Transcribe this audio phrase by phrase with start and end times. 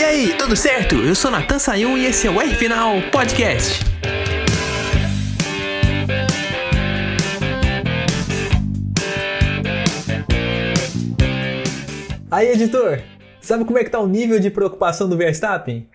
[0.00, 0.94] E aí, tudo certo?
[0.94, 3.84] Eu sou Natan Sayun e esse é o R Final Podcast.
[12.32, 12.96] Aí, editor,
[13.42, 15.86] sabe como é que tá o nível de preocupação do Verstappen?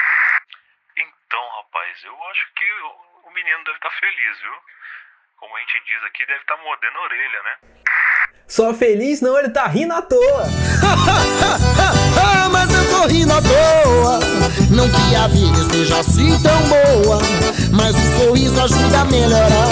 [0.95, 2.65] Então, rapaz, eu acho que
[3.27, 4.53] o menino deve estar feliz, viu?
[5.37, 7.74] Como a gente diz aqui, deve estar mordendo a orelha, né?
[8.47, 10.45] Só feliz não, ele tá rindo à toa.
[12.51, 14.19] Mas eu tô rindo à toa.
[14.69, 17.19] Não que a vida esteja assim tão boa,
[17.71, 19.71] mas o sorriso ajuda a melhorar.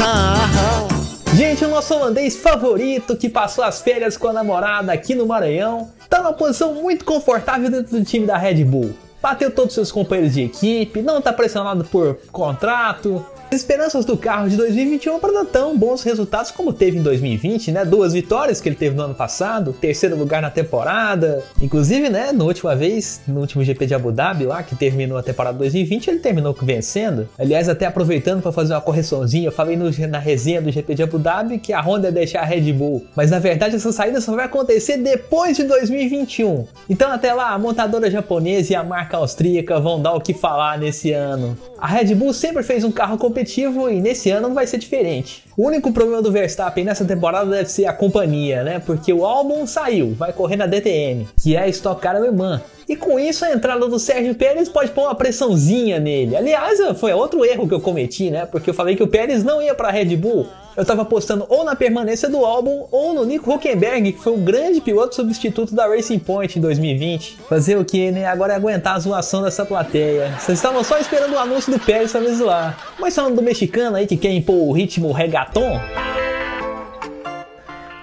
[1.34, 5.90] Gente, o nosso holandês favorito que passou as férias com a namorada aqui no Maranhão
[6.08, 8.94] tá numa posição muito confortável dentro do time da Red Bull.
[9.22, 14.16] Bateu todos os seus companheiros de equipe, não tá pressionado por contrato, as esperanças do
[14.16, 17.84] carro de 2021 para dar tão bons resultados como teve em 2020, né?
[17.84, 21.42] Duas vitórias que ele teve no ano passado, terceiro lugar na temporada.
[21.60, 25.22] Inclusive, né, na última vez, no último GP de Abu Dhabi lá, que terminou a
[25.22, 27.28] temporada 2020, ele terminou vencendo.
[27.36, 31.02] Aliás, até aproveitando para fazer uma correçãozinha, eu falei no, na resenha do GP de
[31.02, 34.20] Abu Dhabi que a Honda ia deixar a Red Bull, mas na verdade essa saída
[34.20, 36.68] só vai acontecer depois de 2021.
[36.88, 40.78] Então até lá, a montadora japonesa e a marca austríaca vão dar o que falar
[40.78, 41.56] nesse ano.
[41.78, 45.44] A Red Bull sempre fez um carro competitivo e nesse ano não vai ser diferente.
[45.60, 48.78] O único problema do Verstappen nessa temporada deve ser a companhia, né?
[48.78, 52.62] Porque o álbum saiu, vai correr na DTM, que é a Stock Car alemã.
[52.88, 56.34] E com isso a entrada do Sérgio Pérez pode pôr uma pressãozinha nele.
[56.34, 58.46] Aliás, foi outro erro que eu cometi, né?
[58.46, 61.64] Porque eu falei que o Pérez não ia para Red Bull eu tava apostando ou
[61.64, 65.86] na permanência do álbum ou no Nico Huckenberg, que foi o grande piloto substituto da
[65.86, 67.38] Racing Point em 2020.
[67.48, 68.26] Fazer o que, né?
[68.26, 70.34] Agora é aguentar a zoação dessa plateia.
[70.38, 72.78] Vocês estavam só esperando o anúncio do Pérez pra me zoar.
[72.98, 75.49] Mas falando do mexicano aí que quer impor o ritmo reggaeton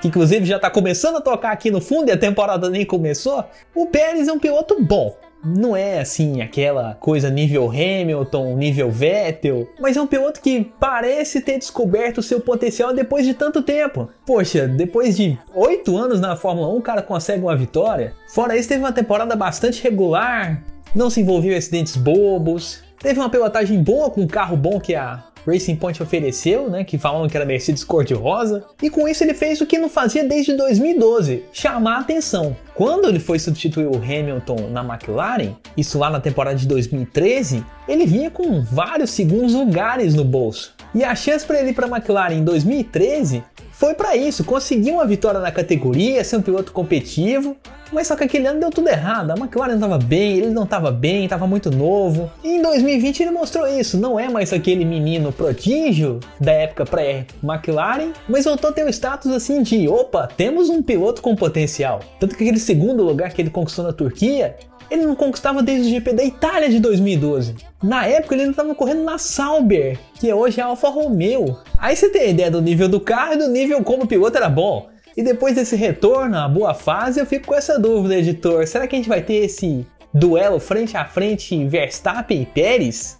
[0.02, 3.44] que inclusive já tá começando a tocar aqui no fundo e a temporada nem começou,
[3.74, 9.68] o Pérez é um piloto bom não é assim aquela coisa nível Hamilton, nível Vettel,
[9.80, 14.10] mas é um piloto que parece ter descoberto seu potencial depois de tanto tempo.
[14.26, 18.14] Poxa, depois de oito anos na Fórmula 1, o cara consegue uma vitória.
[18.30, 20.64] Fora isso, teve uma temporada bastante regular,
[20.96, 24.96] não se envolveu em acidentes bobos, teve uma pilotagem boa com um carro bom que
[24.96, 29.34] a Racing Point ofereceu, né, que falavam que era Mercedes cor-de-rosa, e com isso ele
[29.34, 32.56] fez o que não fazia desde 2012, chamar a atenção.
[32.76, 38.06] Quando ele foi substituir o Hamilton na McLaren, isso lá na temporada de 2013, ele
[38.06, 40.76] vinha com vários segundos lugares no bolso.
[40.94, 43.44] E a chance para ele ir para a McLaren em 2013
[43.78, 47.56] foi para isso, conseguir uma vitória na categoria, ser um piloto competitivo,
[47.94, 49.30] mas só que aquele ano deu tudo errado.
[49.30, 52.32] A McLaren estava bem, ele não estava bem, estava muito novo.
[52.44, 58.14] E em 2020 ele mostrou isso, não é mais aquele menino prodígio da época pré-McLaren,
[58.28, 62.00] mas voltou a ter o status assim de, opa, temos um piloto com potencial.
[62.20, 64.56] Tanto que aquele segundo lugar que ele conquistou na Turquia
[64.90, 67.56] ele não conquistava desde o GP da Itália de 2012.
[67.84, 71.62] Na época ele ainda estava correndo na Sauber, que hoje é a Alfa Romeo.
[71.80, 74.38] Aí você tem a ideia do nível do carro e do nível como o piloto
[74.38, 74.92] era bom.
[75.16, 78.66] E depois desse retorno à boa fase, eu fico com essa dúvida, editor.
[78.68, 83.20] Será que a gente vai ter esse duelo frente a frente Verstappen e Pérez?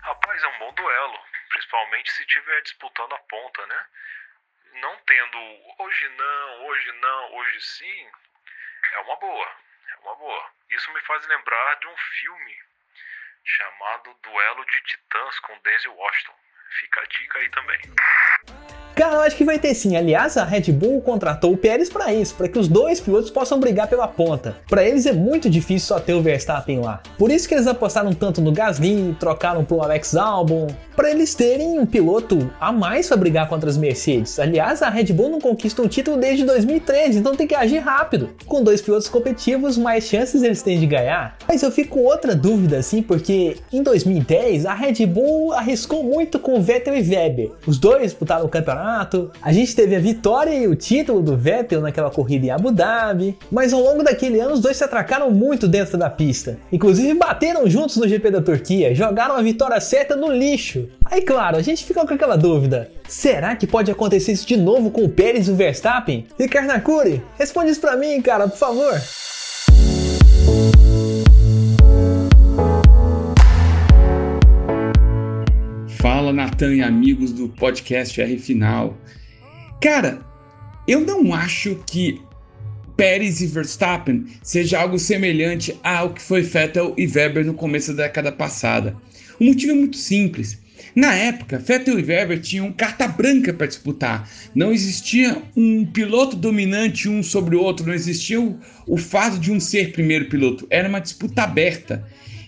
[0.00, 1.18] Rapaz, é um bom duelo,
[1.50, 3.80] principalmente se estiver disputando a ponta, né?
[4.80, 5.38] Não tendo
[5.78, 8.06] hoje não, hoje não, hoje sim,
[8.96, 9.64] é uma boa
[10.04, 10.50] uma boa.
[10.70, 12.54] Isso me faz lembrar de um filme
[13.44, 16.34] chamado Duelo de Titãs com Denzel Washington.
[16.80, 17.80] Fica a dica aí também.
[18.94, 19.96] Cara, eu acho que vai ter sim.
[19.96, 23.58] Aliás, a Red Bull contratou o Pérez para isso, para que os dois pilotos possam
[23.58, 24.56] brigar pela ponta.
[24.68, 27.02] Para eles é muito difícil só ter o Verstappen lá.
[27.18, 31.76] Por isso que eles apostaram tanto no Gasly, trocaram pro Alex Albon, para eles terem
[31.76, 34.38] um piloto a mais para brigar contra as Mercedes.
[34.38, 38.30] Aliás, a Red Bull não conquista um título desde 2013, então tem que agir rápido.
[38.46, 41.36] Com dois pilotos competitivos, mais chances eles têm de ganhar.
[41.48, 46.38] Mas eu fico com outra dúvida assim, porque em 2010 a Red Bull arriscou muito
[46.38, 47.50] com Vettel e Weber.
[47.66, 49.30] Os dois disputaram o campeonato campeonato.
[49.40, 53.36] A gente teve a vitória e o título do Vettel naquela corrida em Abu Dhabi.
[53.50, 56.58] Mas ao longo daquele ano, os dois se atracaram muito dentro da pista.
[56.70, 60.88] Inclusive bateram juntos no GP da Turquia, jogaram a vitória certa no lixo.
[61.04, 64.90] Aí, claro, a gente fica com aquela dúvida: será que pode acontecer isso de novo
[64.90, 66.26] com o Pérez e o Verstappen?
[66.38, 68.94] Ricardo Nakuri, responde isso pra mim, cara, por favor.
[76.04, 78.94] Fala, Natan e amigos do podcast R Final.
[79.80, 80.20] Cara,
[80.86, 82.20] eu não acho que
[82.94, 88.02] Pérez e Verstappen seja algo semelhante ao que foi Vettel e Weber no começo da
[88.02, 88.94] década passada.
[89.40, 90.58] O motivo é muito simples.
[90.94, 94.28] Na época, Vettel e Weber tinham carta branca para disputar.
[94.54, 99.50] Não existia um piloto dominante um sobre o outro, não existia o, o fato de
[99.50, 100.66] um ser primeiro piloto.
[100.68, 102.06] Era uma disputa aberta.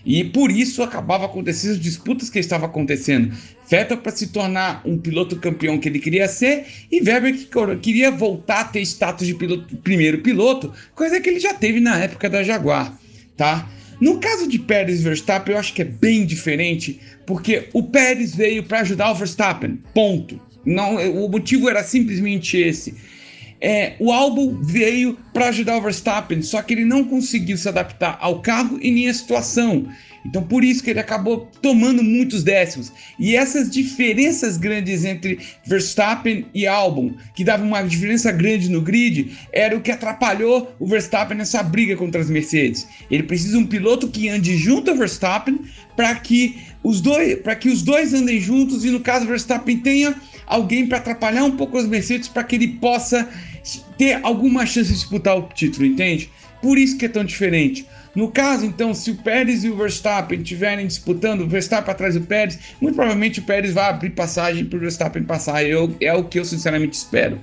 [0.09, 3.35] E por isso acabava acontecendo as disputas que estavam acontecendo.
[3.69, 8.09] Vettel para se tornar um piloto campeão que ele queria ser e Weber que queria
[8.09, 12.29] voltar a ter status de piloto, primeiro piloto, coisa que ele já teve na época
[12.29, 12.97] da Jaguar,
[13.35, 13.69] tá?
[13.99, 18.33] No caso de Pérez e Verstappen, eu acho que é bem diferente, porque o Pérez
[18.33, 20.39] veio para ajudar o Verstappen, ponto.
[20.65, 20.95] Não,
[21.25, 22.95] o motivo era simplesmente esse.
[23.59, 28.17] É, o álbum veio para ajudar o Verstappen, só que ele não conseguiu se adaptar
[28.21, 29.87] ao carro e nem à situação.
[30.27, 32.91] Então por isso que ele acabou tomando muitos décimos.
[33.17, 39.31] E essas diferenças grandes entre Verstappen e Albon, que dava uma diferença grande no grid,
[39.53, 42.87] era o que atrapalhou o Verstappen nessa briga contra as Mercedes.
[43.09, 45.61] Ele precisa de um piloto que ande junto ao Verstappen
[45.95, 49.77] para que os dois, para que os dois andem juntos e no caso o Verstappen
[49.77, 50.15] tenha
[50.47, 53.29] alguém para atrapalhar um pouco as Mercedes para que ele possa
[53.97, 56.31] ter alguma chance de disputar o título, entende?
[56.61, 57.85] Por isso que é tão diferente.
[58.15, 62.21] No caso, então, se o Pérez e o Verstappen estiverem disputando, o Verstappen atrás do
[62.21, 65.63] Pérez, muito provavelmente o Pérez vai abrir passagem para o Verstappen passar.
[65.63, 67.39] Eu, é o que eu sinceramente espero.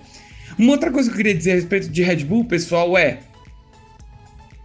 [0.58, 3.20] Uma outra coisa que eu queria dizer a respeito de Red Bull, pessoal, é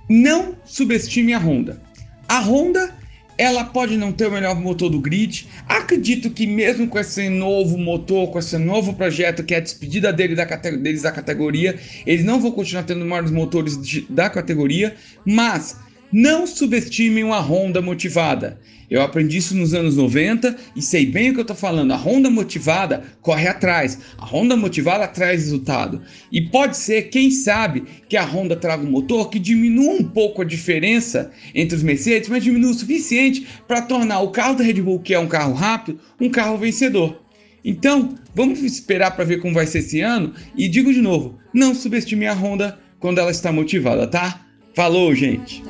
[0.09, 1.79] não subestime a Honda.
[2.27, 2.95] A Honda
[3.39, 5.47] ela pode não ter o melhor motor do grid.
[5.65, 10.11] Acredito que mesmo com esse novo motor, com esse novo projeto que é a despedida
[10.11, 14.93] dele da deles da categoria, eles não vão continuar tendo maiores motores de, da categoria,
[15.25, 15.77] mas
[16.11, 18.59] não subestimem uma Honda motivada.
[18.89, 21.91] Eu aprendi isso nos anos 90 e sei bem o que eu estou falando.
[21.91, 23.99] A Honda motivada corre atrás.
[24.17, 26.01] A Honda motivada traz resultado.
[26.31, 30.41] E pode ser, quem sabe, que a Honda traga um motor que diminua um pouco
[30.41, 34.81] a diferença entre os Mercedes, mas diminua o suficiente para tornar o carro da Red
[34.81, 37.21] Bull, que é um carro rápido, um carro vencedor.
[37.63, 40.33] Então, vamos esperar para ver como vai ser esse ano.
[40.57, 44.48] E digo de novo: não subestime a Honda quando ela está motivada, tá?
[44.73, 45.63] Falou, gente!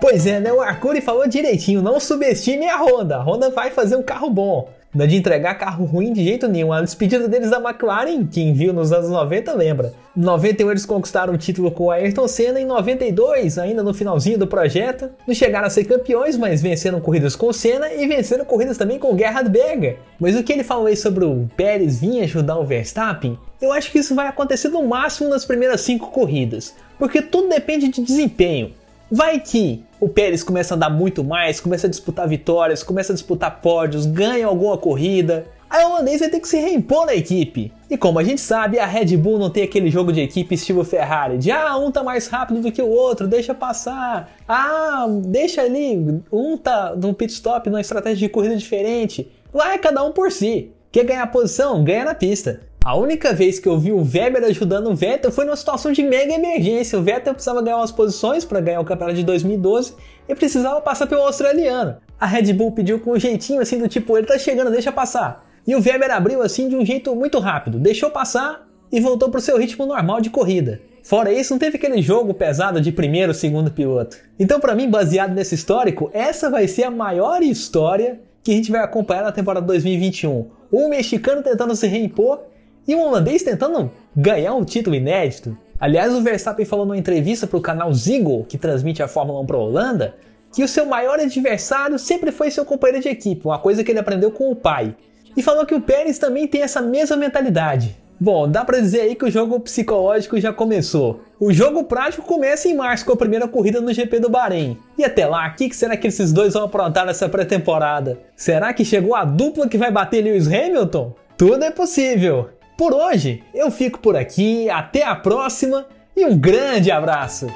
[0.00, 0.52] Pois é, né?
[0.52, 3.16] O Arcuri falou direitinho, não subestime a Honda.
[3.16, 4.70] A Honda vai fazer um carro bom.
[4.94, 6.72] Não é de entregar carro ruim de jeito nenhum.
[6.72, 9.92] A despedida deles da McLaren, quem viu nos anos 90 lembra.
[10.16, 14.38] Em 91 eles conquistaram o título com o Ayrton Senna, em 92, ainda no finalzinho
[14.38, 18.78] do projeto, não chegaram a ser campeões, mas venceram corridas com Senna e venceram corridas
[18.78, 19.98] também com Gerhard Berger.
[20.18, 23.92] Mas o que ele falou aí sobre o Pérez vir ajudar o Verstappen, eu acho
[23.92, 28.72] que isso vai acontecer no máximo nas primeiras cinco corridas, porque tudo depende de desempenho.
[29.10, 33.14] Vai que o Pérez começa a andar muito mais, começa a disputar vitórias, começa a
[33.14, 35.46] disputar pódios, ganha alguma corrida.
[35.70, 37.72] Aí o holandês vai ter que se reimpor na equipe.
[37.90, 40.84] E como a gente sabe, a Red Bull não tem aquele jogo de equipe estilo
[40.84, 44.30] Ferrari, de ah, um tá mais rápido do que o outro, deixa passar.
[44.46, 49.30] Ah, deixa ali, um tá num pit stop numa estratégia de corrida diferente.
[49.52, 50.70] Lá é cada um por si.
[50.92, 51.82] Quer ganhar posição?
[51.82, 52.60] Ganha na pista.
[52.88, 56.02] A única vez que eu vi o Weber ajudando o Vettel foi numa situação de
[56.02, 56.98] mega emergência.
[56.98, 59.92] O Vettel precisava ganhar umas posições para ganhar o campeonato de 2012
[60.26, 61.98] e precisava passar pelo australiano.
[62.18, 65.46] A Red Bull pediu com um jeitinho assim do tipo, ele tá chegando, deixa passar.
[65.66, 69.38] E o Weber abriu assim de um jeito muito rápido, deixou passar e voltou pro
[69.38, 70.80] seu ritmo normal de corrida.
[71.02, 74.16] Fora isso, não teve aquele jogo pesado de primeiro, segundo piloto.
[74.38, 78.72] Então, para mim, baseado nesse histórico, essa vai ser a maior história que a gente
[78.72, 80.46] vai acompanhar na temporada 2021.
[80.72, 82.47] Um mexicano tentando se reimpor
[82.88, 85.56] e um holandês tentando ganhar um título inédito.
[85.78, 89.46] Aliás, o Verstappen falou numa entrevista para o canal Ziggo, que transmite a Fórmula 1
[89.46, 90.14] para a Holanda,
[90.52, 94.00] que o seu maior adversário sempre foi seu companheiro de equipe, uma coisa que ele
[94.00, 94.96] aprendeu com o pai.
[95.36, 97.96] E falou que o Pérez também tem essa mesma mentalidade.
[98.18, 101.20] Bom, dá para dizer aí que o jogo psicológico já começou.
[101.38, 104.76] O jogo prático começa em março com a primeira corrida no GP do Bahrein.
[104.96, 108.18] E até lá, o que será que esses dois vão aprontar nessa pré-temporada?
[108.34, 111.14] Será que chegou a dupla que vai bater Lewis Hamilton?
[111.36, 112.48] Tudo é possível.
[112.78, 115.84] Por hoje eu fico por aqui, até a próxima
[116.16, 117.48] e um grande abraço!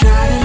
[0.00, 0.35] Driving.